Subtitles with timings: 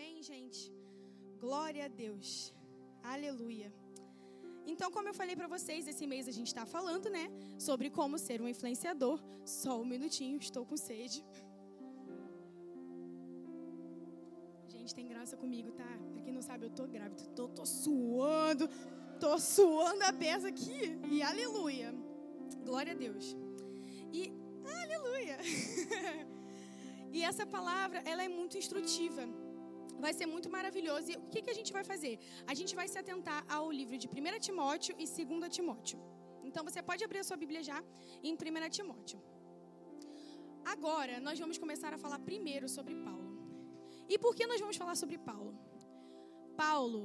[0.00, 0.60] Amém, gente?
[1.38, 2.54] Glória a Deus.
[3.02, 3.70] Aleluia.
[4.72, 7.24] Então, como eu falei para vocês, esse mês a gente está falando, né,
[7.58, 9.20] sobre como ser um influenciador.
[9.44, 11.22] Só um minutinho, estou com sede.
[14.68, 15.90] Gente, tem graça comigo, tá?
[16.12, 18.70] Pra quem não sabe, eu tô grávida, tô, tô suando,
[19.24, 20.98] tô suando a peça aqui.
[21.10, 21.94] E aleluia.
[22.64, 23.36] Glória a Deus.
[24.10, 24.32] E
[24.80, 25.36] aleluia.
[27.12, 29.28] e essa palavra, ela é muito instrutiva
[30.06, 31.06] vai ser muito maravilhoso.
[31.12, 32.14] E o que, que a gente vai fazer?
[32.46, 35.98] A gente vai se atentar ao livro de 1 Timóteo e 2 Timóteo.
[36.48, 37.78] Então você pode abrir a sua Bíblia já
[38.22, 39.20] em 1 Timóteo.
[40.64, 43.30] Agora, nós vamos começar a falar primeiro sobre Paulo.
[44.08, 45.52] E por que nós vamos falar sobre Paulo?
[46.56, 47.02] Paulo,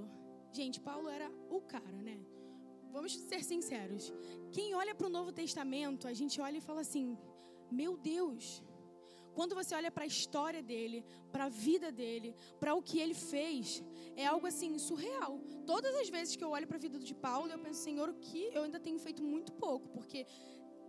[0.51, 2.17] gente, Paulo era o cara, né?
[2.95, 4.13] Vamos ser sinceros.
[4.51, 7.17] Quem olha para o Novo Testamento, a gente olha e fala assim:
[7.79, 8.63] meu Deus,
[9.37, 13.13] quando você olha para a história dele, para a vida dele, para o que ele
[13.13, 13.83] fez,
[14.15, 15.33] é algo assim surreal.
[15.65, 18.19] Todas as vezes que eu olho para a vida de Paulo, eu penso, Senhor, o
[18.27, 20.25] que eu ainda tenho feito muito pouco, porque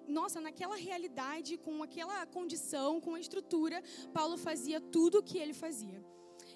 [0.06, 5.52] nossa, naquela realidade, com aquela condição, com a estrutura, Paulo fazia tudo o que ele
[5.52, 6.00] fazia.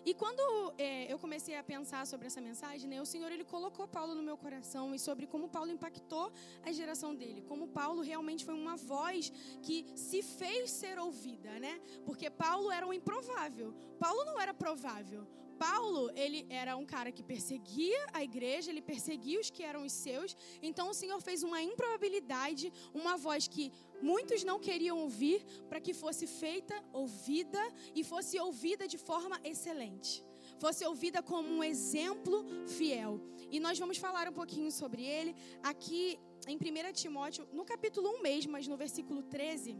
[0.04, 3.86] E quando é, eu comecei a pensar sobre essa mensagem, né, o Senhor ele colocou
[3.86, 8.44] Paulo no meu coração e sobre como Paulo impactou a geração dele, como Paulo realmente
[8.44, 9.30] foi uma voz
[9.62, 11.80] que se fez ser ouvida, né?
[12.06, 13.74] Porque Paulo era um improvável.
[13.98, 15.26] Paulo não era provável.
[15.60, 19.92] Paulo, ele era um cara que perseguia a igreja, ele perseguia os que eram os
[19.92, 20.34] seus.
[20.62, 23.70] Então o Senhor fez uma improbabilidade, uma voz que
[24.02, 27.60] muitos não queriam ouvir, para que fosse feita, ouvida
[27.94, 30.24] e fosse ouvida de forma excelente.
[30.58, 33.20] Fosse ouvida como um exemplo fiel.
[33.50, 38.22] E nós vamos falar um pouquinho sobre ele aqui em 1 Timóteo, no capítulo 1
[38.22, 39.76] mesmo, mas no versículo 13.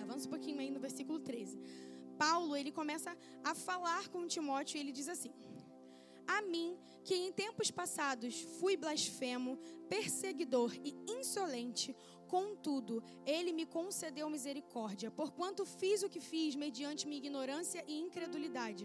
[0.00, 1.58] Avança um pouquinho aí no versículo 13.
[2.18, 5.32] Paulo, ele começa a falar com Timóteo e ele diz assim:
[6.26, 11.94] A mim, que em tempos passados fui blasfemo, perseguidor e insolente,
[12.34, 12.94] contudo,
[13.34, 18.84] ele me concedeu misericórdia, porquanto fiz o que fiz mediante minha ignorância e incredulidade.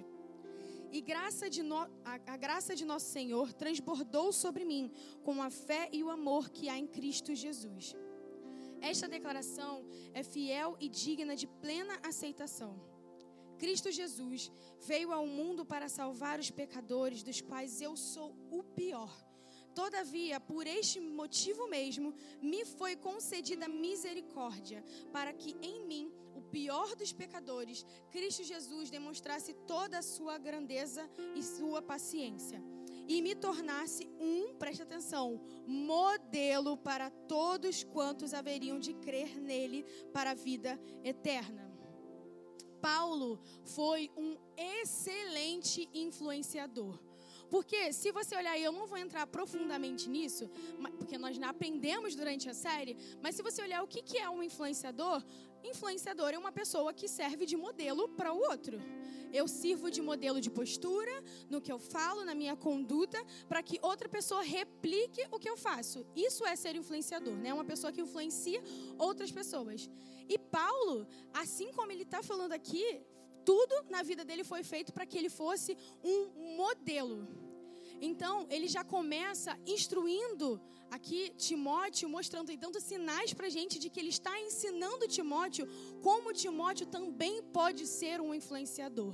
[0.96, 1.80] E graça de no,
[2.12, 4.92] a, a graça de nosso Senhor transbordou sobre mim
[5.28, 7.96] com a fé e o amor que há em Cristo Jesus.
[8.92, 9.74] Esta declaração
[10.14, 12.74] é fiel e digna de plena aceitação.
[13.64, 14.52] Cristo Jesus
[14.90, 19.14] veio ao mundo para salvar os pecadores, dos quais eu sou o pior.
[19.80, 26.98] Todavia, por este motivo mesmo, me foi concedida misericórdia, para que em mim, o pior
[26.98, 32.62] dos pecadores, Cristo Jesus demonstrasse toda a sua grandeza e sua paciência.
[33.08, 40.32] E me tornasse um, preste atenção, modelo para todos quantos haveriam de crer nele para
[40.32, 41.74] a vida eterna.
[42.82, 47.09] Paulo foi um excelente influenciador.
[47.50, 50.50] Porque se você olhar, eu não vou entrar profundamente nisso,
[50.98, 54.44] porque nós não aprendemos durante a série, mas se você olhar o que é um
[54.44, 55.24] influenciador,
[55.64, 58.80] influenciador é uma pessoa que serve de modelo para o outro.
[59.32, 63.78] Eu sirvo de modelo de postura no que eu falo, na minha conduta, para que
[63.82, 66.06] outra pessoa replique o que eu faço.
[66.16, 67.54] Isso é ser influenciador, né?
[67.54, 68.62] Uma pessoa que influencia
[68.98, 69.90] outras pessoas.
[70.28, 73.02] E Paulo, assim como ele está falando aqui,
[73.50, 75.72] tudo na vida dele foi feito para que ele fosse
[76.12, 76.18] um
[76.62, 77.18] modelo.
[78.10, 80.48] Então, ele já começa instruindo
[80.96, 85.68] aqui Timóteo, mostrando e dando sinais para a gente de que ele está ensinando Timóteo
[86.08, 89.14] como Timóteo também pode ser um influenciador.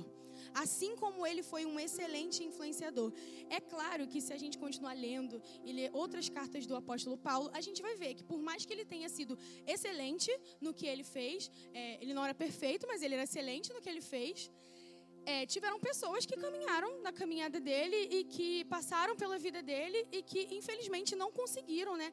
[0.54, 3.12] Assim como ele foi um excelente influenciador.
[3.50, 7.50] É claro que se a gente continuar lendo e ler outras cartas do apóstolo Paulo,
[7.52, 10.30] a gente vai ver que por mais que ele tenha sido excelente
[10.60, 13.88] no que ele fez, é, ele não era perfeito, mas ele era excelente no que
[13.88, 14.50] ele fez
[15.26, 20.22] é, tiveram pessoas que caminharam na caminhada dele e que passaram pela vida dele e
[20.22, 22.12] que infelizmente não conseguiram, né?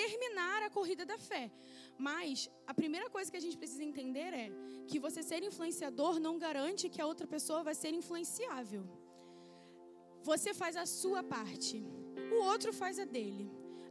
[0.00, 1.44] Terminar a corrida da fé.
[2.06, 4.46] Mas a primeira coisa que a gente precisa entender é
[4.88, 8.84] que você ser influenciador não garante que a outra pessoa vai ser influenciável.
[10.30, 11.76] Você faz a sua parte,
[12.34, 13.50] o outro faz a dele.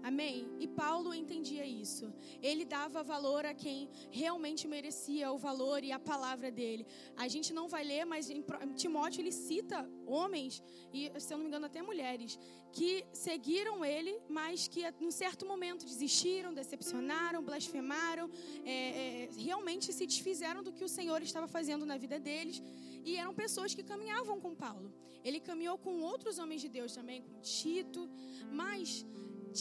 [0.10, 0.36] Amém?
[0.64, 2.06] E Paulo entendia isso.
[2.50, 6.86] Ele dava valor a quem realmente merecia o valor e a palavra dele.
[7.24, 8.44] A gente não vai ler, mas em
[8.82, 10.62] Timóteo ele cita homens,
[10.94, 12.38] e se eu não me engano até mulheres,
[12.72, 18.30] que seguiram ele, mas que num certo momento desistiram, decepcionaram, blasfemaram,
[18.64, 22.62] é, é, realmente se desfizeram do que o Senhor estava fazendo na vida deles.
[23.04, 24.94] E eram pessoas que caminhavam com Paulo.
[25.24, 28.08] Ele caminhou com outros homens de Deus também, com Tito,
[28.62, 29.04] mas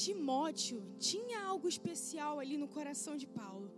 [0.02, 3.68] Timóteo tinha algo especial ali no coração de Paulo,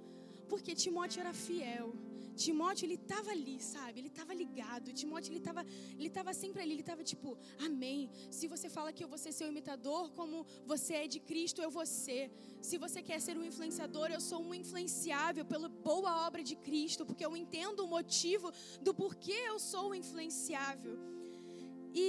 [0.51, 1.89] porque Timóteo era fiel,
[2.37, 3.99] Timóteo, ele estava ali, sabe?
[4.01, 4.93] Ele estava ligado.
[5.01, 5.63] Timóteo, ele estava
[5.99, 6.73] ele tava sempre ali.
[6.75, 7.37] Ele estava tipo,
[7.67, 8.11] amém.
[8.39, 11.71] Se você fala que eu vou ser seu imitador, como você é de Cristo, eu
[11.71, 12.31] vou ser.
[12.61, 17.07] Se você quer ser um influenciador, eu sou um influenciável pela boa obra de Cristo,
[17.07, 18.53] porque eu entendo o motivo
[18.83, 20.97] do porquê eu sou influenciável.
[21.95, 22.07] E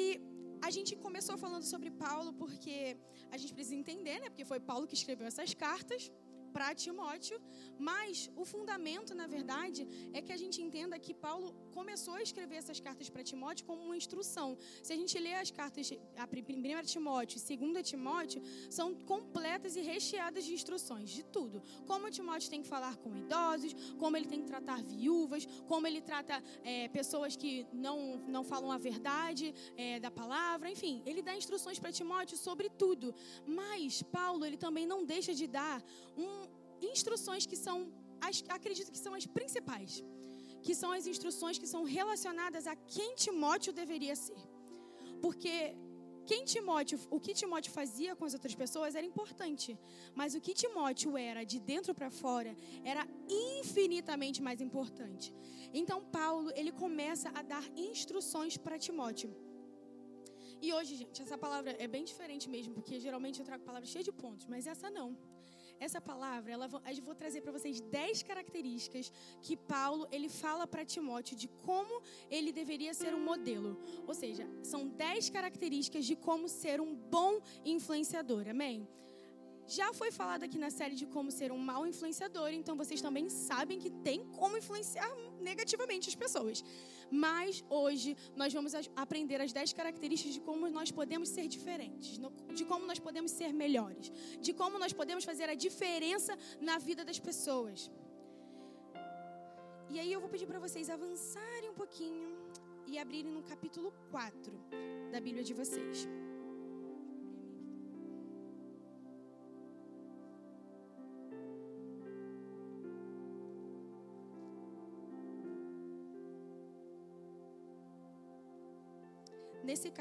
[0.61, 2.97] a gente começou falando sobre Paulo porque
[3.31, 4.29] a gente precisa entender, né?
[4.29, 6.11] Porque foi Paulo que escreveu essas cartas
[6.57, 7.39] para Timóteo,
[7.77, 12.55] mas o fundamento, na verdade, é que a gente entenda que Paulo começou a escrever
[12.55, 14.57] essas cartas para Timóteo como uma instrução.
[14.81, 15.91] Se a gente lê as cartas,
[16.23, 18.41] a primeira Timóteo e segunda Timóteo,
[18.77, 21.61] são completas e recheadas de instruções, de tudo.
[21.85, 26.01] Como Timóteo tem que falar com idosos, como ele tem que tratar viúvas, como ele
[26.01, 31.35] trata é, pessoas que não, não falam a verdade é, da palavra, enfim, ele dá
[31.35, 33.13] instruções para Timóteo sobre tudo.
[33.45, 35.83] Mas Paulo, ele também não deixa de dar
[36.17, 36.46] um,
[36.81, 37.91] instruções que são,
[38.21, 40.03] as, acredito que são as principais,
[40.61, 44.41] que são as instruções que são relacionadas a quem Timóteo deveria ser.
[45.21, 45.75] Porque
[46.29, 49.79] quem Timóteo, o que Timóteo fazia com as outras pessoas era importante,
[50.13, 52.53] mas o que Timóteo era de dentro para fora
[52.83, 55.33] era infinitamente mais importante.
[55.73, 59.31] Então Paulo, ele começa a dar instruções para Timóteo.
[60.61, 64.05] E hoje, gente, essa palavra é bem diferente mesmo, porque geralmente eu trago palavras cheias
[64.05, 65.09] de pontos, mas essa não.
[65.79, 70.85] Essa palavra, ela, eu vou trazer para vocês dez características que Paulo ele fala para
[70.85, 73.79] Timóteo de como ele deveria ser um modelo.
[74.07, 78.47] Ou seja, são dez características de como ser um bom influenciador.
[78.49, 78.87] Amém?
[79.67, 83.27] Já foi falado aqui na série de como ser um mau influenciador, então vocês também
[83.29, 85.09] sabem que tem como influenciar
[85.41, 86.63] negativamente as pessoas.
[87.11, 92.17] Mas hoje nós vamos aprender as 10 características de como nós podemos ser diferentes,
[92.53, 97.03] de como nós podemos ser melhores, de como nós podemos fazer a diferença na vida
[97.03, 97.91] das pessoas.
[99.89, 102.37] E aí eu vou pedir para vocês avançarem um pouquinho
[102.85, 104.53] e abrirem no capítulo 4
[105.11, 106.07] da Bíblia de vocês.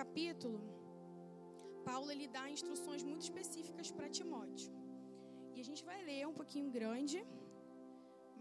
[0.00, 0.60] Capítulo,
[1.88, 4.70] Paulo ele dá instruções muito específicas para Timóteo.
[5.54, 7.18] E a gente vai ler um pouquinho grande,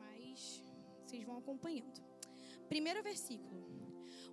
[0.01, 0.61] mas
[1.01, 2.01] vocês vão acompanhando.
[2.73, 3.63] Primeiro versículo.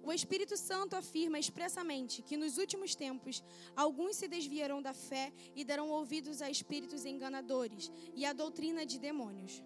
[0.02, 3.36] O Espírito Santo afirma expressamente que nos últimos tempos
[3.84, 7.84] alguns se desviarão da fé e darão ouvidos a espíritos enganadores
[8.16, 9.62] e à doutrina de demônios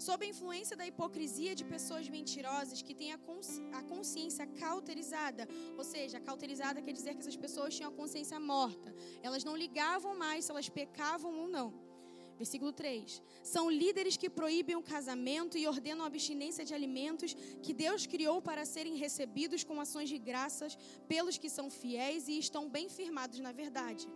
[0.00, 5.46] sob a influência da hipocrisia de pessoas mentirosas que têm a, consci a consciência cauterizada.
[5.76, 8.94] Ou seja, cauterizada quer dizer que essas pessoas tinham a consciência morta.
[9.22, 11.89] Elas não ligavam mais se elas pecavam ou não.
[12.40, 13.22] Versículo 3.
[13.42, 18.40] São líderes que proíbem o casamento e ordenam a abstinência de alimentos que Deus criou
[18.40, 20.74] para serem recebidos com ações de graças
[21.06, 24.08] pelos que são fiéis e estão bem firmados na verdade.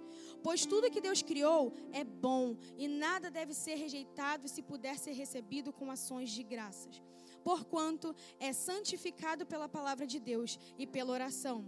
[0.42, 5.12] Pois tudo que Deus criou é bom e nada deve ser rejeitado se puder ser
[5.12, 7.02] recebido com ações de graças.
[7.42, 11.62] Porquanto é santificado pela palavra de Deus e pela oração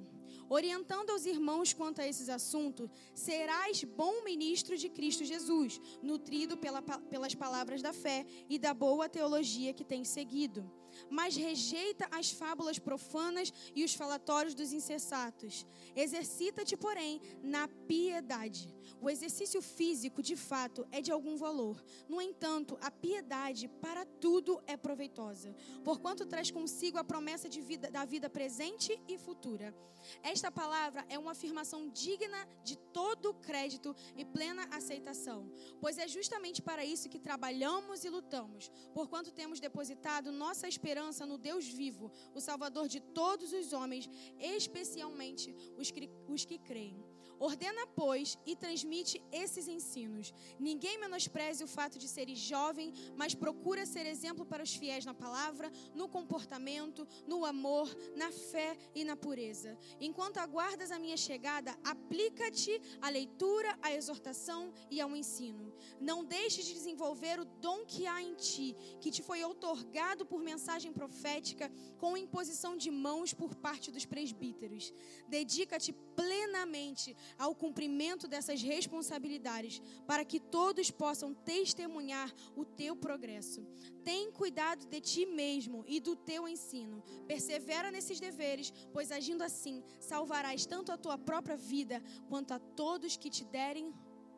[0.49, 6.83] orientando aos irmãos quanto a esses assuntos, serás bom ministro de Cristo Jesus, nutrido pela,
[6.83, 10.71] pelas palavras da fé e da boa teologia que tens seguido.
[11.11, 15.67] Mas rejeita as fábulas profanas e os falatórios dos insensatos.
[15.95, 18.75] Exercita-te, porém, na piedade.
[19.01, 21.83] O exercício físico, de fato, é de algum valor.
[22.09, 27.91] No entanto, a piedade para tudo é proveitosa, porquanto traz consigo a promessa de vida,
[27.91, 29.75] da vida presente e futura.
[30.23, 35.51] Esta palavra é uma afirmação digna de todo crédito e plena aceitação,
[35.81, 40.86] pois é justamente para isso que trabalhamos e lutamos, porquanto temos depositado nossa esperança
[41.27, 47.05] no Deus vivo, o Salvador de todos os homens, especialmente os que, os que creem.
[47.39, 50.33] Ordena, pois, e transmite esses ensinos.
[50.59, 55.15] Ninguém menospreze o fato de seres jovem, mas procura ser exemplo para os fiéis na
[55.15, 59.77] palavra, no comportamento, no amor, na fé e na pureza.
[60.01, 65.75] Enquanto aguardas a minha chegada, aplica-te à leitura, à exortação e ao ensino.
[66.01, 70.41] Não deixes de desenvolver o dom que há em ti, que te foi outorgado por
[70.43, 74.93] mensagem profética, com imposição de mãos por parte dos presbíteros.
[75.29, 83.67] Dedica-te plenamente ao cumprimento dessas responsabilidades, para que todos possam testemunhar o teu progresso.
[84.05, 87.03] Tem cuidado de ti mesmo e do teu ensino.
[87.27, 93.17] Persevera nesses deveres, pois agindo assim, salvarás tanto a tua própria vida quanto a todos
[93.17, 93.93] que te derem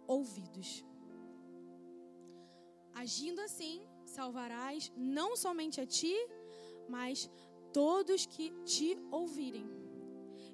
[0.06, 0.84] ouvidos.
[2.94, 6.16] Agindo assim, salvarás não somente a ti,
[6.88, 7.30] mas
[7.72, 9.66] todos que te ouvirem.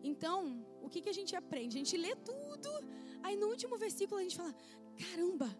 [0.02, 1.76] Então, o que, que a gente aprende?
[1.76, 2.70] A gente lê tudo,
[3.22, 4.54] aí no último versículo a gente fala:
[4.98, 5.50] caramba,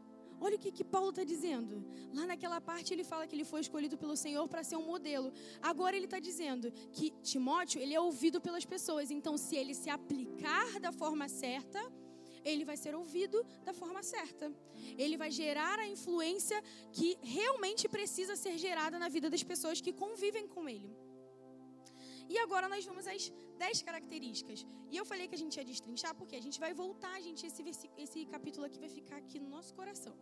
[0.40, 1.85] Olha o que, que Paulo está dizendo.
[2.12, 5.33] Lá naquela parte ele fala que ele foi escolhido pelo Senhor para ser um modelo.
[5.62, 9.11] Agora ele está dizendo que Timóteo ele é ouvido pelas pessoas.
[9.11, 11.81] Então, se ele se aplicar da forma certa,
[12.45, 14.52] ele vai ser ouvido da forma certa.
[14.99, 16.62] Ele vai gerar a influência
[16.93, 20.95] que realmente precisa ser gerada na vida das pessoas que convivem com ele.
[22.28, 24.66] E agora nós vamos às 10 características.
[24.90, 27.62] E eu falei que a gente ia destrinchar porque a gente vai voltar, gente, esse,
[27.97, 30.14] esse capítulo aqui vai ficar aqui no nosso coração.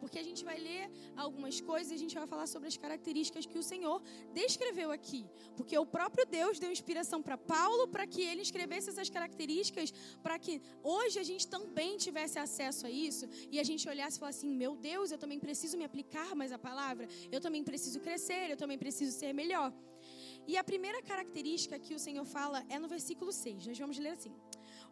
[0.00, 3.46] Porque a gente vai ler algumas coisas e a gente vai falar sobre as características
[3.46, 5.24] que o Senhor descreveu aqui.
[5.56, 10.38] Porque o próprio Deus deu inspiração para Paulo para que ele escrevesse essas características, para
[10.38, 14.38] que hoje a gente também tivesse acesso a isso e a gente olhasse e falasse
[14.40, 18.50] assim: meu Deus, eu também preciso me aplicar mais a palavra, eu também preciso crescer,
[18.50, 19.72] eu também preciso ser melhor.
[20.46, 23.66] E a primeira característica que o Senhor fala é no versículo 6.
[23.66, 24.34] Nós vamos ler assim: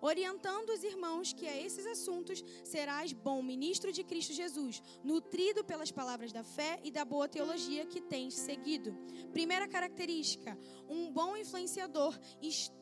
[0.01, 5.93] Orientando os irmãos que a esses assuntos serás bom ministro de Cristo Jesus, nutrido pelas
[5.93, 8.97] palavras da fé e da boa teologia que tens seguido.
[9.33, 12.19] Primeira característica: um bom influenciador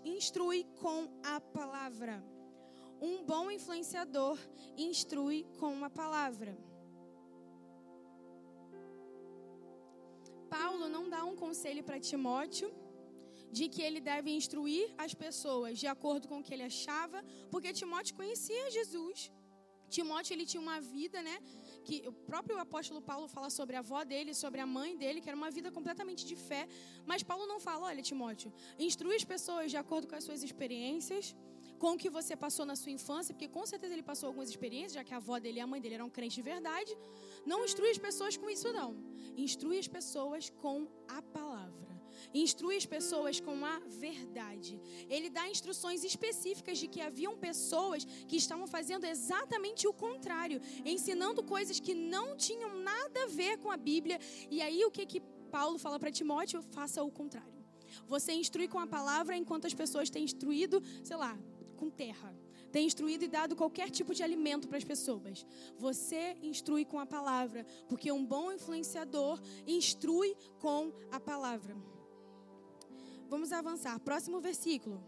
[0.05, 2.25] instrui com a palavra.
[3.03, 4.39] Um bom influenciador
[4.77, 6.70] instrui com a palavra.
[10.57, 12.71] Paulo não dá um conselho para Timóteo
[13.59, 17.19] de que ele deve instruir as pessoas de acordo com o que ele achava,
[17.53, 19.19] porque Timóteo conhecia Jesus.
[19.97, 21.37] Timóteo ele tinha uma vida, né,
[21.87, 25.29] que o próprio apóstolo Paulo fala sobre a avó dele, sobre a mãe dele, que
[25.31, 26.63] era uma vida completamente de fé,
[27.11, 31.35] mas Paulo não fala, olha, Timóteo, instrui as pessoas de acordo com as suas experiências,
[31.81, 34.93] com o que você passou na sua infância, porque com certeza ele passou algumas experiências,
[34.99, 36.93] já que a avó dele e a mãe dele eram crentes de verdade.
[37.53, 38.91] Não instrui as pessoas com isso, não.
[39.45, 41.91] Instrui as pessoas com a palavra.
[42.35, 44.75] Instrui as pessoas com a verdade.
[45.09, 51.43] Ele dá instruções específicas de que haviam pessoas que estavam fazendo exatamente o contrário, ensinando
[51.43, 54.19] coisas que não tinham nada a ver com a Bíblia.
[54.51, 55.21] E aí o que que
[55.51, 56.61] Paulo fala para Timóteo?
[56.61, 57.61] Faça o contrário.
[58.07, 61.37] Você instrui com a palavra enquanto as pessoas têm instruído, sei lá,
[61.81, 62.31] com terra.
[62.71, 65.45] Tem instruído e dado qualquer tipo de alimento para as pessoas.
[65.77, 71.75] Você instrui com a palavra, porque um bom influenciador instrui com a palavra.
[73.29, 73.99] Vamos avançar.
[74.01, 75.03] Próximo versículo.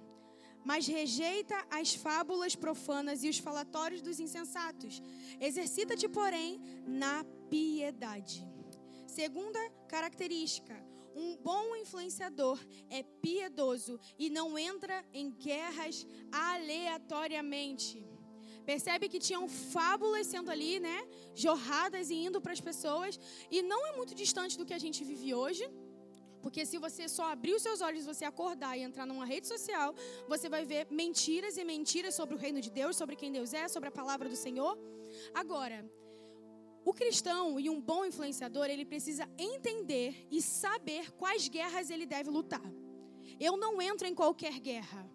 [0.64, 5.02] Mas rejeita as fábulas profanas e os falatórios dos insensatos.
[5.40, 8.46] Exercita-te, porém, na piedade.
[9.06, 10.74] Segunda característica:
[11.14, 18.06] um bom influenciador é piedoso e não entra em guerras aleatoriamente.
[18.64, 20.98] Percebe que tinham fábulas sendo ali, né?
[21.34, 23.18] Jorradas e indo para as pessoas.
[23.50, 25.68] E não é muito distante do que a gente vive hoje.
[26.42, 29.94] Porque se você só abrir os seus olhos, você acordar e entrar numa rede social,
[30.28, 33.68] você vai ver mentiras e mentiras sobre o reino de Deus, sobre quem Deus é,
[33.68, 34.76] sobre a palavra do Senhor.
[35.32, 35.88] Agora,
[36.84, 42.30] o cristão e um bom influenciador, ele precisa entender e saber quais guerras ele deve
[42.30, 42.62] lutar.
[43.38, 45.08] Eu não entro em qualquer guerra.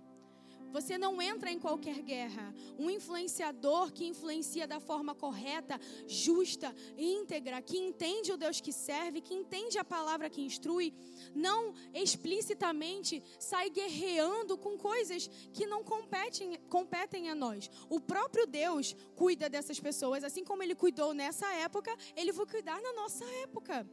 [0.72, 2.54] Você não entra em qualquer guerra.
[2.78, 9.22] Um influenciador que influencia da forma correta, justa, íntegra, que entende o Deus que serve,
[9.22, 10.94] que entende a palavra que instrui,
[11.34, 17.70] não explicitamente sai guerreando com coisas que não competem, competem a nós.
[17.90, 22.82] O próprio Deus cuida dessas pessoas, assim como ele cuidou nessa época, ele vai cuidar
[22.82, 23.88] na nossa época.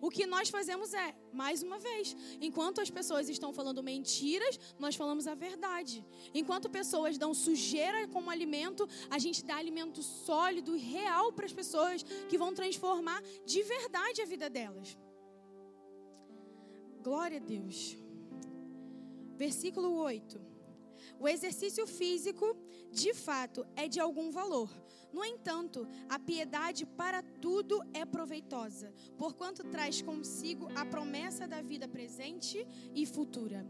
[0.00, 4.94] O que nós fazemos é, mais uma vez, enquanto as pessoas estão falando mentiras, nós
[4.94, 6.04] falamos a verdade.
[6.32, 11.52] Enquanto pessoas dão sujeira como alimento, a gente dá alimento sólido e real para as
[11.52, 14.96] pessoas que vão transformar de verdade a vida delas.
[17.02, 17.96] Glória a Deus.
[19.36, 20.40] Versículo 8.
[21.20, 22.56] O exercício físico,
[22.90, 24.70] de fato, é de algum valor
[25.14, 31.86] no entanto, a piedade para tudo é proveitosa, porquanto traz consigo a promessa da vida
[31.86, 33.64] presente e futura.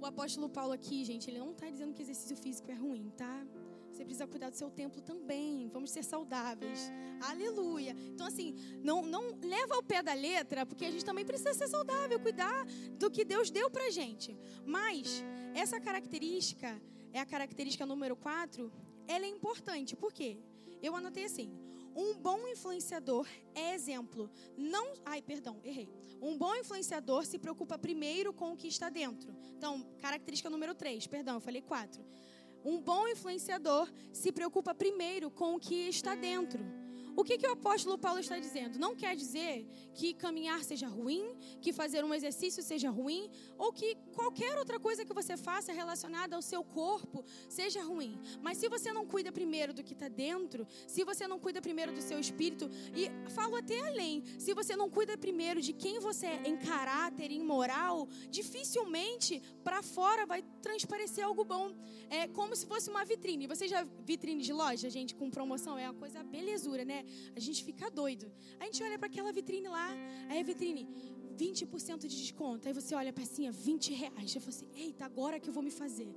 [0.00, 3.44] O apóstolo Paulo aqui, gente, ele não está dizendo que exercício físico é ruim, tá?
[3.90, 5.68] Você precisa cuidar do seu templo também.
[5.72, 6.92] Vamos ser saudáveis.
[7.20, 7.96] Aleluia.
[8.14, 11.66] Então, assim, não, não leva ao pé da letra, porque a gente também precisa ser
[11.66, 12.64] saudável, cuidar
[12.96, 14.38] do que Deus deu pra gente.
[14.64, 16.80] Mas, essa característica
[17.12, 18.70] é a característica número 4,
[19.08, 19.96] ela é importante.
[19.96, 20.38] Por quê?
[20.80, 21.50] Eu anotei assim:
[21.96, 24.30] um bom influenciador é exemplo.
[24.56, 25.88] Não, ai, perdão, errei.
[26.22, 29.34] Um bom influenciador se preocupa primeiro com o que está dentro.
[29.56, 32.04] Então, característica número 3, perdão, eu falei 4.
[32.64, 36.64] Um bom influenciador se preocupa primeiro com o que está dentro.
[37.18, 38.78] O que, que o apóstolo Paulo está dizendo?
[38.78, 43.96] Não quer dizer que caminhar seja ruim, que fazer um exercício seja ruim, ou que
[44.14, 48.16] qualquer outra coisa que você faça relacionada ao seu corpo seja ruim.
[48.40, 51.90] Mas se você não cuida primeiro do que está dentro, se você não cuida primeiro
[51.92, 56.26] do seu espírito, e falo até além, se você não cuida primeiro de quem você
[56.26, 61.74] é em caráter, em moral, dificilmente para fora vai transparecer algo bom.
[62.08, 63.48] É como se fosse uma vitrine.
[63.48, 65.76] Você já vitrine de loja, gente, com promoção?
[65.76, 67.04] É uma coisa belezura, né?
[67.36, 68.30] A gente fica doido.
[68.60, 69.88] A gente olha para aquela vitrine lá,
[70.28, 70.88] aí a vitrine,
[71.36, 72.66] 20% de desconto.
[72.68, 74.34] Aí você olha pecinha, 20 reais.
[74.34, 76.12] Eu falo assim, eita, agora que eu vou me fazer.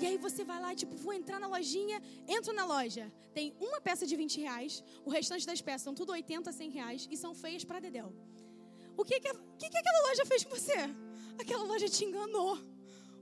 [0.00, 3.12] E aí você vai lá, tipo, vou entrar na lojinha, entro na loja.
[3.34, 7.08] Tem uma peça de 20 reais, o restante das peças são tudo 80, 100 reais
[7.10, 8.12] e são feias para Dedéu.
[8.96, 10.78] O que que, que que aquela loja fez com você?
[11.38, 12.58] Aquela loja te enganou.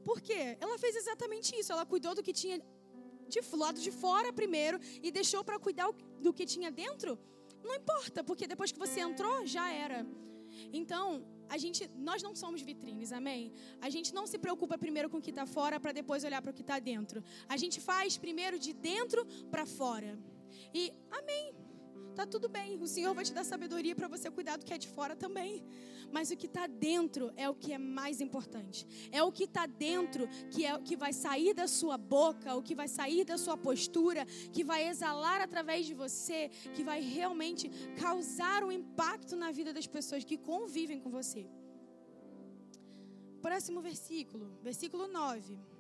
[0.05, 0.57] Por quê?
[0.61, 1.73] Ela fez exatamente isso.
[1.73, 2.63] Ela cuidou do que tinha
[3.29, 5.91] de lado de fora primeiro e deixou para cuidar
[6.21, 7.19] do que tinha dentro,
[7.65, 10.07] não importa, porque depois que você entrou, já era.
[10.73, 13.53] Então, a gente, nós não somos vitrines, amém?
[13.81, 16.51] A gente não se preocupa primeiro com o que está fora para depois olhar para
[16.51, 17.23] o que está dentro.
[17.49, 20.19] A gente faz primeiro de dentro para fora.
[20.73, 21.66] E amém.
[22.17, 22.79] Tá tudo bem.
[22.83, 25.63] O Senhor vai te dar sabedoria para você cuidar do que é de fora também.
[26.11, 28.87] Mas o que está dentro é o que é mais importante.
[29.13, 32.63] É o que está dentro que é o que vai sair da sua boca, o
[32.63, 37.69] que vai sair da sua postura, que vai exalar através de você, que vai realmente
[38.01, 41.47] causar um impacto na vida das pessoas que convivem com você.
[43.43, 45.76] Próximo versículo, versículo 9.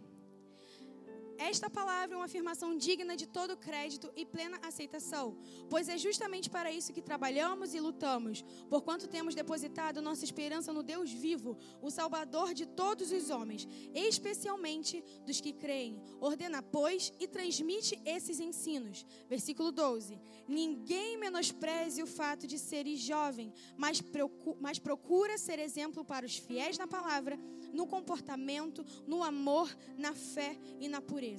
[1.48, 5.38] Esta palavra é uma afirmação digna de todo crédito e plena aceitação,
[5.70, 10.82] pois é justamente para isso que trabalhamos e lutamos, porquanto temos depositado nossa esperança no
[10.82, 16.02] Deus vivo, o Salvador de todos os homens, especialmente dos que creem.
[16.18, 19.06] Ordena, pois, e transmite esses ensinos.
[19.28, 26.36] Versículo 12: Ninguém menospreze o fato de seres jovem, mas procura ser exemplo para os
[26.36, 27.38] fiéis na palavra
[27.72, 31.35] no comportamento, no amor, na fé e na pureza.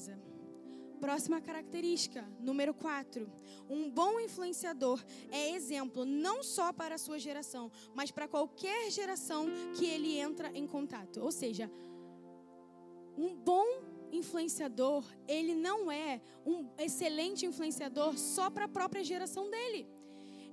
[1.00, 3.32] Próxima característica, número 4.
[3.70, 9.48] Um bom influenciador é exemplo não só para a sua geração, mas para qualquer geração
[9.78, 11.22] que ele entra em contato.
[11.22, 11.72] Ou seja,
[13.16, 13.68] um bom
[14.12, 19.88] influenciador, ele não é um excelente influenciador só para a própria geração dele.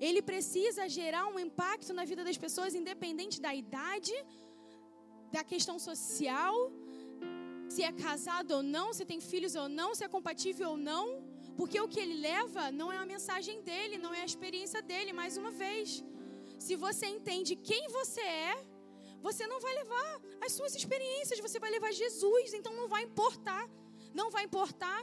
[0.00, 4.12] Ele precisa gerar um impacto na vida das pessoas, independente da idade,
[5.32, 6.72] da questão social,
[7.74, 11.06] se é casado ou não, se tem filhos ou não, se é compatível ou não,
[11.58, 15.12] porque o que ele leva não é a mensagem dele, não é a experiência dele,
[15.20, 15.88] mais uma vez.
[16.66, 18.54] Se você entende quem você é,
[19.26, 20.10] você não vai levar
[20.46, 23.64] as suas experiências, você vai levar Jesus, então não vai importar.
[24.20, 24.98] Não vai importar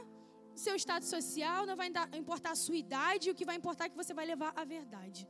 [0.64, 1.88] seu estado social, não vai
[2.22, 5.20] importar a sua idade, o que vai importar é que você vai levar a verdade.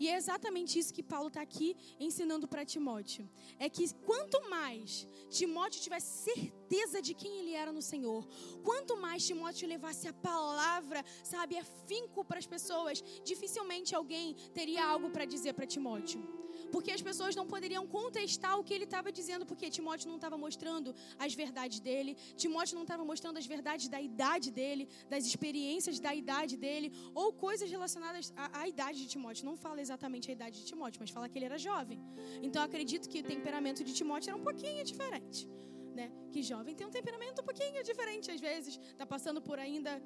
[0.00, 3.28] E é exatamente isso que Paulo está aqui ensinando para Timóteo.
[3.58, 8.26] É que quanto mais Timóteo tivesse certeza de quem ele era no Senhor,
[8.64, 15.10] quanto mais Timóteo levasse a palavra, sabe, afinco para as pessoas, dificilmente alguém teria algo
[15.10, 16.40] para dizer para Timóteo
[16.74, 20.36] porque as pessoas não poderiam contestar o que ele estava dizendo, porque Timóteo não estava
[20.46, 25.98] mostrando as verdades dele, Timóteo não estava mostrando as verdades da idade dele, das experiências
[26.00, 29.44] da idade dele, ou coisas relacionadas à, à idade de Timóteo.
[29.50, 32.00] Não fala exatamente a idade de Timóteo, mas fala que ele era jovem.
[32.42, 35.48] Então acredito que o temperamento de Timóteo era um pouquinho diferente.
[35.94, 36.12] Né?
[36.32, 40.00] Que jovem tem um temperamento um pouquinho diferente às vezes, está passando por ainda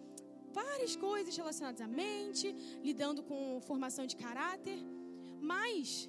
[0.61, 2.47] várias coisas relacionadas à mente,
[2.83, 4.79] lidando com formação de caráter,
[5.41, 6.09] mas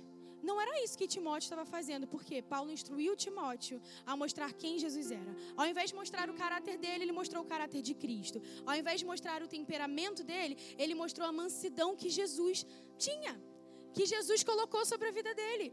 [0.50, 5.10] não era isso que Timóteo estava fazendo, porque Paulo instruiu Timóteo a mostrar quem Jesus
[5.22, 5.32] era.
[5.58, 8.42] Ao invés de mostrar o caráter dele, ele mostrou o caráter de Cristo.
[8.66, 12.66] Ao invés de mostrar o temperamento dele, ele mostrou a mansidão que Jesus
[13.08, 13.34] tinha,
[13.96, 15.68] que Jesus colocou sobre a vida dele.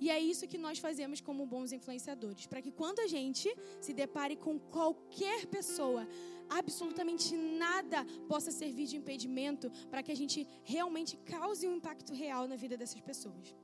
[0.00, 3.48] E é isso que nós fazemos como bons influenciadores, para que quando a gente
[3.80, 6.06] se depare com qualquer pessoa,
[6.48, 12.46] absolutamente nada possa servir de impedimento para que a gente realmente cause um impacto real
[12.52, 13.54] na vida dessas pessoas.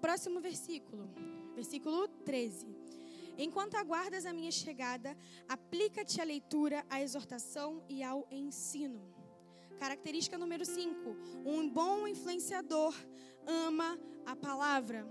[0.00, 1.08] Próximo versículo,
[1.54, 2.66] versículo 13.
[3.36, 5.16] Enquanto aguardas a minha chegada,
[5.48, 9.00] aplica-te à leitura, à exortação e ao ensino.
[9.78, 11.16] Característica número 5.
[11.44, 12.94] Um bom influenciador
[13.46, 15.06] ama a palavra.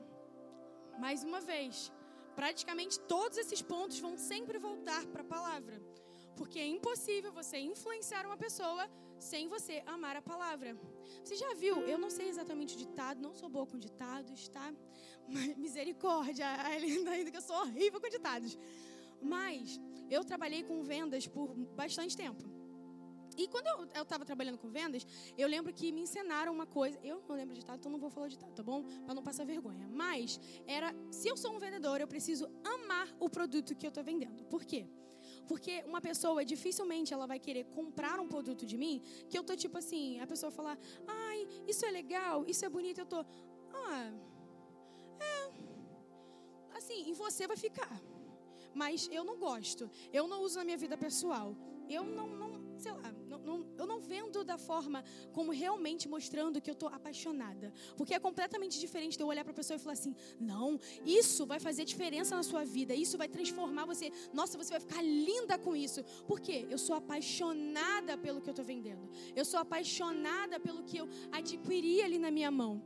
[1.00, 1.92] Mais uma vez,
[2.36, 5.82] praticamente todos esses pontos vão sempre voltar para a palavra.
[6.36, 10.78] Porque é impossível você influenciar uma pessoa sem você amar a palavra.
[11.24, 11.82] Você já viu?
[11.82, 14.74] Eu não sei exatamente o ditado, não sou boa com ditados, tá?
[15.28, 18.58] Mas, misericórdia, ainda que eu sou horrível com ditados.
[19.22, 19.80] Mas
[20.10, 22.60] eu trabalhei com vendas por bastante tempo.
[23.38, 25.06] E quando eu estava trabalhando com vendas,
[25.38, 27.00] eu lembro que me ensinaram uma coisa.
[27.02, 28.84] Eu não lembro de ditado, então não vou falar de ditado, tá bom?
[29.06, 29.88] Para não passar vergonha.
[29.90, 34.04] Mas era, se eu sou um vendedor, eu preciso amar o produto que eu estou
[34.04, 34.44] vendendo.
[34.46, 34.88] Por quê?
[35.48, 39.56] Porque uma pessoa, dificilmente ela vai querer comprar um produto de mim que eu tô
[39.56, 43.26] tipo assim, a pessoa falar, ai, isso é legal, isso é bonito, eu tô,
[43.74, 44.12] ah,
[45.20, 45.52] é,
[46.78, 48.02] assim, em você vai ficar.
[48.74, 51.56] Mas eu não gosto, eu não uso na minha vida pessoal.
[51.90, 52.50] Eu não, não
[52.80, 56.90] sei lá, não, não, eu não vendo da forma como realmente mostrando que eu estou
[56.90, 57.74] apaixonada.
[57.98, 61.46] Porque é completamente diferente de eu olhar para a pessoa e falar assim: não, isso
[61.46, 64.12] vai fazer diferença na sua vida, isso vai transformar você.
[64.34, 66.04] Nossa, você vai ficar linda com isso.
[66.26, 66.66] Por quê?
[66.70, 69.10] Eu sou apaixonada pelo que eu estou vendendo.
[69.36, 72.82] Eu sou apaixonada pelo que eu adquiri ali na minha mão.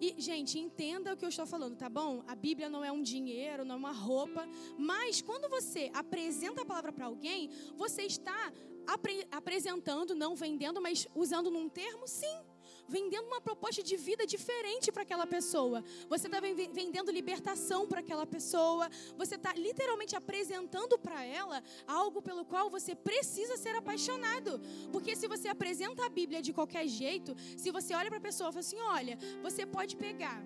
[0.00, 2.22] E, gente, entenda o que eu estou falando, tá bom?
[2.26, 4.46] A Bíblia não é um dinheiro, não é uma roupa,
[4.76, 8.52] mas quando você apresenta a palavra para alguém, você está
[8.86, 12.47] apre apresentando, não vendendo, mas usando num termo, sim
[12.88, 15.84] vendendo uma proposta de vida diferente para aquela pessoa.
[16.08, 18.90] Você está vendendo libertação para aquela pessoa.
[19.16, 24.60] Você está literalmente apresentando para ela algo pelo qual você precisa ser apaixonado.
[24.90, 28.48] Porque se você apresenta a Bíblia de qualquer jeito, se você olha para a pessoa
[28.50, 30.42] e fala assim: olha, você pode pegar,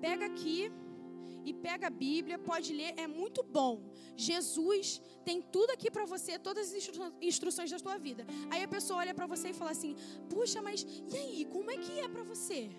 [0.00, 0.72] pega aqui
[1.44, 3.74] e pega a Bíblia, pode ler, é muito bom.
[4.16, 8.26] Jesus tem tudo aqui para você, todas as instru instruções da sua vida.
[8.50, 9.94] Aí a pessoa olha para você e fala assim:
[10.28, 12.70] "Puxa, mas e aí, como é que é para você?"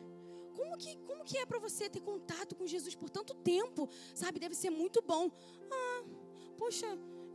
[0.57, 3.89] Como que, como que é para você ter contato com Jesus por tanto tempo?
[4.13, 5.31] Sabe, deve ser muito bom.
[5.71, 6.03] Ah,
[6.57, 6.87] poxa,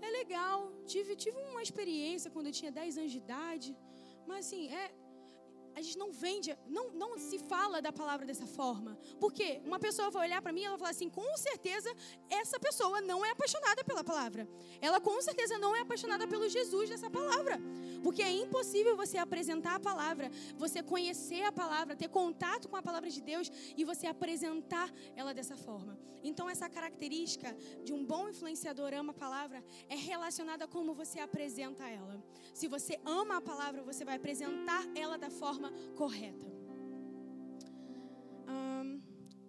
[0.07, 0.59] é legal.
[0.87, 3.77] Tive, tive uma experiência quando eu tinha 10 anos de idade.
[4.27, 4.85] Mas assim, é,
[5.77, 8.99] a gente não vende, não, não se fala da palavra dessa forma.
[9.21, 11.95] Porque uma pessoa vai olhar para mim e ela vai falar assim: com certeza
[12.31, 14.49] essa pessoa não é apaixonada pela palavra.
[14.81, 17.61] Ela com certeza não é apaixonada pelo Jesus dessa palavra.
[18.03, 22.83] Porque é impossível você apresentar a palavra, você conhecer a palavra, ter contato com a
[22.83, 25.99] palavra de Deus e você apresentar ela dessa forma.
[26.23, 31.21] Então, essa característica de um bom influenciador ama a palavra é relacionada a como você
[31.21, 32.21] apresenta ela.
[32.53, 36.47] Se você ama a palavra, você vai apresentar ela da forma correta.
[38.49, 39.01] Um,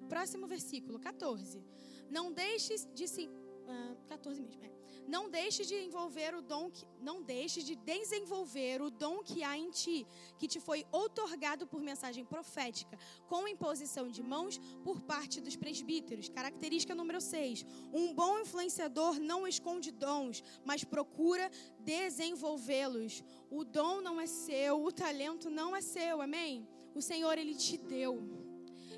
[0.07, 1.63] próximo versículo, 14.
[2.09, 3.27] Não deixes de se.
[3.27, 4.76] Uh, 14 mesmo, é.
[5.07, 9.57] Não deixe de envolver o dom que, não deixe de desenvolver o dom que há
[9.57, 10.05] em ti,
[10.37, 16.27] que te foi outorgado por mensagem profética, com imposição de mãos por parte dos presbíteros.
[16.27, 17.65] Característica número 6.
[17.93, 23.23] Um bom influenciador não esconde dons, mas procura desenvolvê-los.
[23.49, 26.21] O dom não é seu, o talento não é seu.
[26.21, 26.67] Amém?
[26.93, 28.21] O Senhor ele te deu.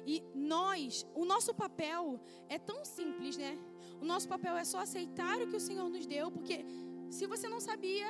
[0.06, 3.58] E nós, o nosso papel é tão simples, né?
[4.02, 6.66] O nosso papel é só aceitar o que o Senhor nos deu, porque
[7.10, 8.08] se você não sabia,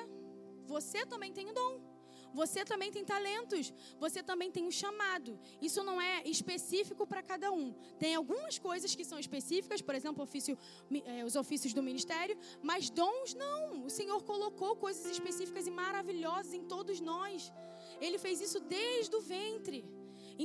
[0.66, 1.90] você também tem o dom.
[2.34, 5.40] Você também tem talentos, você também tem um chamado.
[5.62, 7.74] Isso não é específico para cada um.
[7.98, 10.58] Tem algumas coisas que são específicas, por exemplo, ofício,
[11.06, 13.84] é, os ofícios do ministério, mas dons não.
[13.86, 17.52] O Senhor colocou coisas específicas e maravilhosas em todos nós.
[18.00, 19.84] Ele fez isso desde o ventre.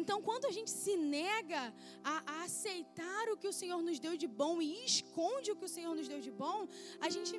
[0.00, 1.62] Então, quando a gente se nega
[2.12, 5.64] a, a, aceitar o que o Senhor nos deu de bom e esconde o que
[5.64, 6.66] o Senhor nos deu de bom,
[7.00, 7.34] a gente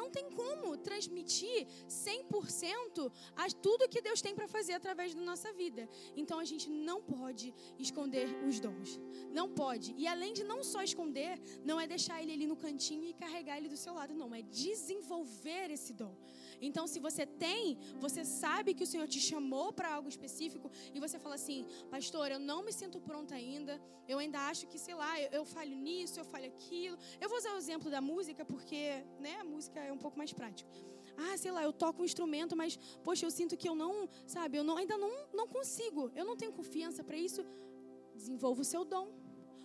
[0.00, 5.52] não tem como transmitir 100% a tudo que Deus tem para fazer através da nossa
[5.52, 5.88] vida.
[6.16, 8.98] Então a gente não pode esconder os dons.
[9.38, 9.94] Não pode.
[10.02, 11.32] E além de não só esconder,
[11.64, 14.42] não é deixar ele ali no cantinho e carregar ele do seu lado, não, é
[14.42, 16.14] desenvolver esse dom.
[16.60, 21.00] Então, se você tem, você sabe que o Senhor te chamou para algo específico e
[21.00, 24.94] você fala assim, pastor, eu não me sinto pronta ainda, eu ainda acho que, sei
[24.94, 26.96] lá, eu, eu falho nisso, eu falho aquilo.
[27.20, 30.32] Eu vou usar o exemplo da música porque, né, a música é um pouco mais
[30.32, 30.70] prático.
[31.16, 34.56] Ah, sei lá, eu toco um instrumento, mas, poxa, eu sinto que eu não, sabe,
[34.56, 37.44] eu não, ainda não, não consigo, eu não tenho confiança para isso.
[38.14, 39.08] Desenvolva o seu dom.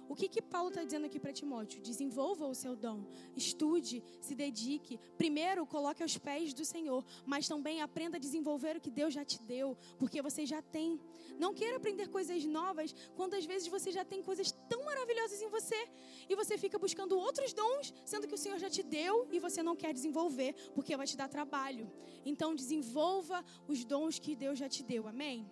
[0.08, 1.82] O que, que Paulo está dizendo aqui para Timóteo?
[1.82, 3.04] Desenvolva o seu dom,
[3.36, 5.00] estude, se dedique.
[5.18, 9.26] Primeiro, coloque aos pés do Senhor, mas também aprenda a desenvolver o que Deus já
[9.26, 11.00] te deu, porque você já tem.
[11.40, 15.50] Não queira aprender coisas novas quando às vezes você já tem coisas tão maravilhosas em
[15.50, 15.90] você
[16.30, 19.64] e você fica buscando outros dons, sendo que o Senhor já te deu e você
[19.64, 21.92] não quer desenvolver, porque vai te dar trabalho.
[22.26, 25.08] Então, desenvolva os dons que Deus já te deu.
[25.08, 25.50] Amém?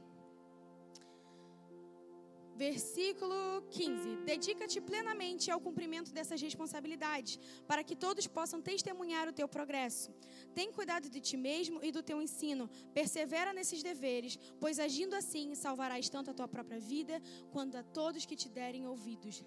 [2.55, 9.47] Versículo 15: Dedica-te plenamente ao cumprimento dessas responsabilidades, para que todos possam testemunhar o teu
[9.47, 10.11] progresso.
[10.53, 12.69] Tem cuidado de ti mesmo e do teu ensino.
[12.93, 18.25] Persevera nesses deveres, pois agindo assim salvarás tanto a tua própria vida quanto a todos
[18.25, 19.43] que te derem ouvidos.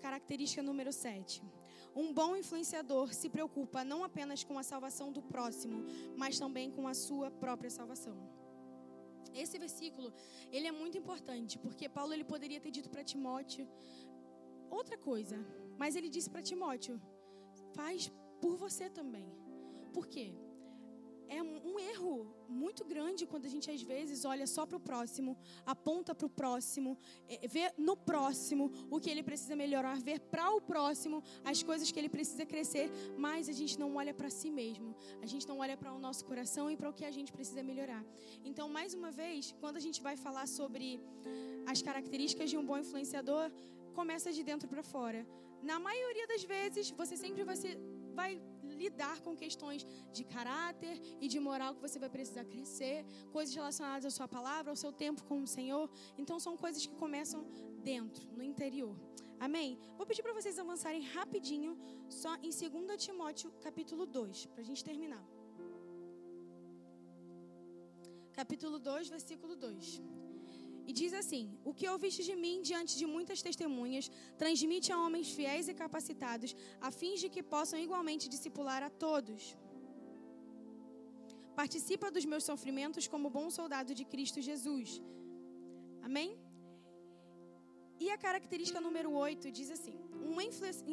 [0.00, 1.42] característica número 7.
[1.96, 5.84] Um bom influenciador se preocupa não apenas com a salvação do próximo,
[6.16, 8.43] mas também com a sua própria salvação.
[9.42, 10.12] Esse versículo,
[10.50, 13.66] ele é muito importante, porque Paulo ele poderia ter dito para Timóteo
[14.70, 15.36] outra coisa,
[15.78, 17.00] mas ele disse para Timóteo:
[17.74, 19.28] faz por você também.
[19.92, 20.26] Por quê?
[21.28, 25.36] É um erro muito grande quando a gente às vezes olha só para o próximo,
[25.64, 30.50] aponta para o próximo, é, vê no próximo o que ele precisa melhorar, ver para
[30.54, 34.50] o próximo as coisas que ele precisa crescer, mas a gente não olha para si
[34.50, 37.32] mesmo, a gente não olha para o nosso coração e para o que a gente
[37.32, 38.04] precisa melhorar.
[38.44, 41.00] Então, mais uma vez, quando a gente vai falar sobre
[41.66, 43.50] as características de um bom influenciador,
[43.94, 45.26] começa de dentro para fora.
[45.62, 47.56] Na maioria das vezes, você sempre vai,
[48.12, 48.42] vai
[48.74, 54.04] lidar com questões de caráter e de moral que você vai precisar crescer, coisas relacionadas
[54.04, 55.90] à sua palavra, ao seu tempo com o Senhor.
[56.18, 57.44] Então são coisas que começam
[57.82, 58.96] dentro, no interior.
[59.38, 59.78] Amém?
[59.96, 64.82] Vou pedir para vocês avançarem rapidinho, só em 2 Timóteo, capítulo 2, para a gente
[64.82, 65.24] terminar.
[68.32, 70.02] Capítulo 2, versículo 2.
[70.88, 74.10] E diz assim: O que ouviste de mim diante de muitas testemunhas,
[74.42, 79.56] transmite a homens fiéis e capacitados, a fim de que possam igualmente discipular a todos.
[81.60, 85.00] Participa dos meus sofrimentos como bom soldado de Cristo Jesus.
[86.02, 86.30] Amém?
[88.04, 89.96] E a característica número 8 diz assim:
[90.30, 90.40] Um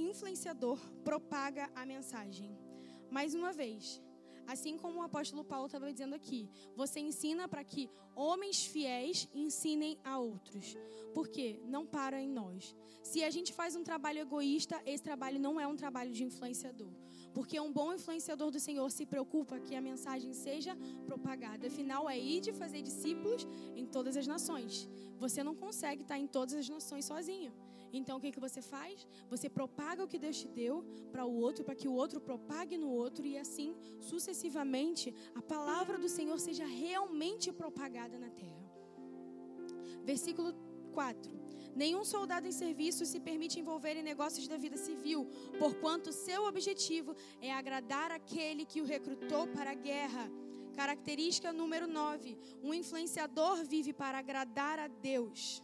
[0.10, 2.52] influenciador propaga a mensagem.
[3.10, 4.02] Mais uma vez,
[4.48, 9.98] Assim como o apóstolo Paulo estava dizendo aqui, você ensina para que homens fiéis ensinem
[10.04, 10.76] a outros.
[11.14, 12.76] Porque não para em nós.
[13.04, 16.92] Se a gente faz um trabalho egoísta, esse trabalho não é um trabalho de influenciador.
[17.34, 21.68] Porque um bom influenciador do Senhor se preocupa que a mensagem seja propagada.
[21.68, 24.88] Afinal, é ir de fazer discípulos em todas as nações.
[25.18, 27.54] Você não consegue estar em todas as nações sozinho.
[27.94, 29.08] Então o que, que você faz?
[29.30, 32.78] Você propaga o que Deus te deu para o outro, para que o outro propague
[32.78, 38.62] no outro e assim sucessivamente a palavra do Senhor seja realmente propagada na terra.
[40.04, 40.54] Versículo
[40.94, 41.42] 4.
[41.76, 45.26] Nenhum soldado em serviço se permite envolver em negócios da vida civil,
[45.58, 50.30] porquanto seu objetivo é agradar aquele que o recrutou para a guerra.
[50.76, 55.64] Característica número 9: um influenciador vive para agradar a Deus.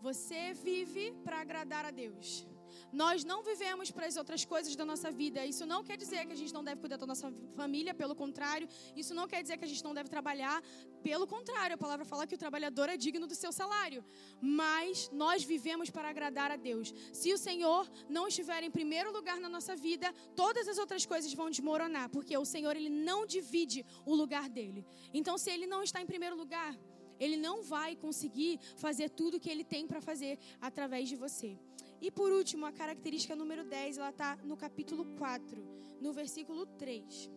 [0.00, 2.46] Você vive para agradar a Deus.
[2.92, 5.44] Nós não vivemos para as outras coisas da nossa vida.
[5.44, 8.68] Isso não quer dizer que a gente não deve cuidar da nossa família, pelo contrário.
[8.96, 10.62] Isso não quer dizer que a gente não deve trabalhar,
[11.02, 11.74] pelo contrário.
[11.74, 14.04] A palavra fala que o trabalhador é digno do seu salário.
[14.40, 16.92] Mas nós vivemos para agradar a Deus.
[17.12, 21.32] Se o Senhor não estiver em primeiro lugar na nossa vida, todas as outras coisas
[21.32, 24.84] vão desmoronar, porque o Senhor ele não divide o lugar dele.
[25.12, 26.76] Então, se ele não está em primeiro lugar,
[27.20, 31.58] ele não vai conseguir fazer tudo que ele tem para fazer através de você.
[32.00, 35.62] E por último, a característica número 10, ela está no capítulo 4,
[36.00, 37.30] no versículo 3.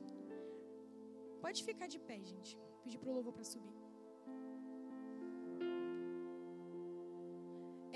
[1.41, 2.57] Pode ficar de pé, gente.
[2.83, 3.75] Pedir para o louvor para subir.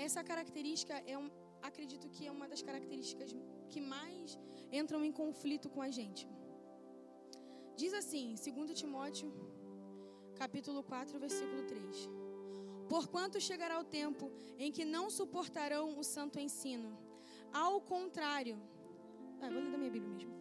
[0.06, 1.30] Essa característica é um,
[1.62, 3.34] acredito que é uma das características
[3.70, 4.38] que mais
[4.80, 6.28] entram em conflito com a gente.
[7.76, 9.28] Diz assim, 2 Timóteo
[10.38, 12.08] capítulo 4, versículo 3.
[12.88, 16.96] Porquanto chegará o tempo em que não suportarão o santo ensino.
[17.52, 18.56] Ao contrário,
[19.42, 20.38] ah, vou ler da minha Bíblia mesmo.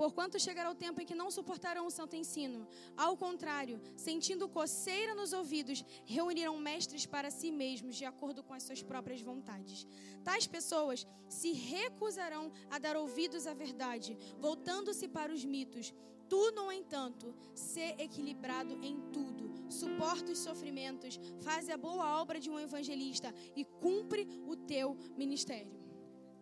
[0.00, 2.68] Porquanto chegará o tempo em que não suportarão o santo ensino.
[2.96, 8.62] Ao contrário, sentindo coceira nos ouvidos, reunirão mestres para si mesmos, de acordo com as
[8.62, 9.86] suas próprias vontades.
[10.22, 15.92] Tais pessoas se recusarão a dar ouvidos à verdade, voltando-se para os mitos.
[16.28, 22.50] Tu, no entanto, ser equilibrado em tudo, suporta os sofrimentos, faz a boa obra de
[22.50, 25.78] um evangelista e cumpre o teu ministério.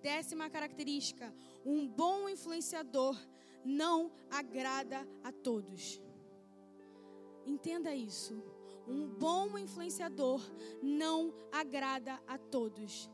[0.03, 3.17] Décima característica: um bom influenciador
[3.65, 6.01] não agrada a todos.
[7.45, 8.43] Entenda isso.
[8.87, 10.41] Um bom influenciador
[10.83, 13.11] não agrada a todos.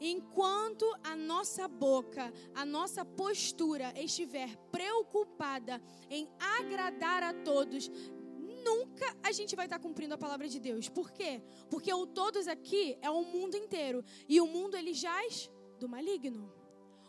[0.00, 5.80] Enquanto a nossa boca, a nossa postura estiver preocupada
[6.10, 7.90] em agradar a todos,
[8.64, 10.88] nunca a gente vai estar cumprindo a palavra de Deus.
[10.88, 11.42] Por quê?
[11.70, 16.63] Porque o todos aqui é o mundo inteiro e o mundo ele jaz do maligno.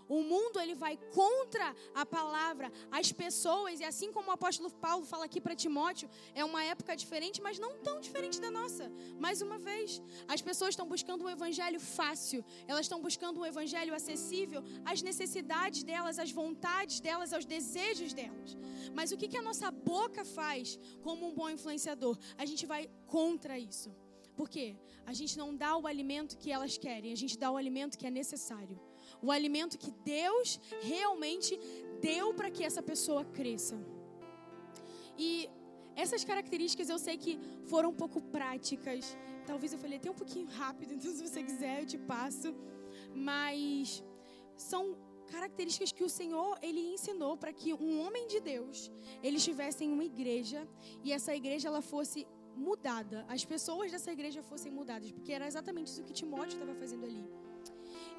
[0.07, 5.05] O mundo ele vai contra a palavra, as pessoas, e assim como o apóstolo Paulo
[5.05, 8.91] fala aqui para Timóteo, é uma época diferente, mas não tão diferente da nossa.
[9.19, 13.93] Mais uma vez, as pessoas estão buscando um evangelho fácil, elas estão buscando um evangelho
[13.93, 18.57] acessível às necessidades delas, às vontades delas, aos desejos delas.
[18.93, 22.17] Mas o que, que a nossa boca faz como um bom influenciador?
[22.37, 23.89] A gente vai contra isso.
[24.35, 24.75] Por quê?
[25.05, 28.07] A gente não dá o alimento que elas querem, a gente dá o alimento que
[28.07, 28.79] é necessário.
[29.21, 31.59] O alimento que Deus realmente
[32.01, 33.77] deu para que essa pessoa cresça.
[35.17, 35.49] E
[35.95, 39.17] essas características eu sei que foram um pouco práticas.
[39.45, 42.53] Talvez eu falei até um pouquinho rápido, então se você quiser eu te passo.
[43.13, 44.03] Mas
[44.55, 44.97] são
[45.27, 48.91] características que o Senhor ele ensinou para que um homem de Deus
[49.23, 50.67] ele estivesse em uma igreja
[51.03, 55.87] e essa igreja ela fosse mudada, as pessoas dessa igreja fossem mudadas, porque era exatamente
[55.87, 57.27] isso que Timóteo estava fazendo ali.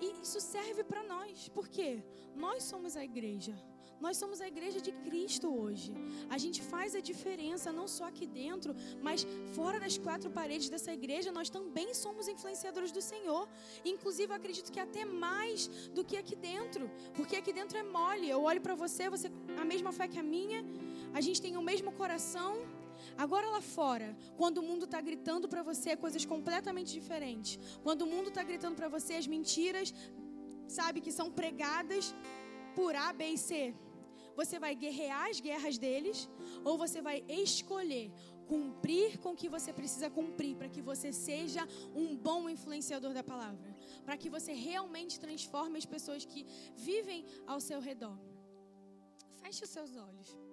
[0.00, 2.02] E isso serve para nós, porque
[2.34, 3.54] nós somos a igreja.
[4.00, 5.92] Nós somos a igreja de Cristo hoje.
[6.28, 10.92] A gente faz a diferença não só aqui dentro, mas fora das quatro paredes dessa
[10.92, 13.48] igreja, nós também somos influenciadores do Senhor.
[13.84, 18.28] Inclusive, eu acredito que até mais do que aqui dentro, porque aqui dentro é mole.
[18.28, 20.62] Eu olho para você, você a mesma fé que a minha,
[21.14, 22.52] a gente tem o mesmo coração.
[23.16, 28.06] Agora lá fora, quando o mundo está gritando para você coisas completamente diferentes, quando o
[28.06, 29.92] mundo está gritando para você as mentiras,
[30.68, 32.14] sabe, que são pregadas
[32.74, 33.74] por A, B e C,
[34.34, 36.28] você vai guerrear as guerras deles
[36.62, 38.12] ou você vai escolher
[38.46, 43.24] cumprir com o que você precisa cumprir para que você seja um bom influenciador da
[43.24, 48.16] palavra, para que você realmente transforme as pessoas que vivem ao seu redor.
[49.42, 50.45] Feche os seus olhos.